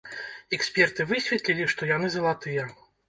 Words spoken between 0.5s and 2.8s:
Эксперты высветлілі, што яны залатыя.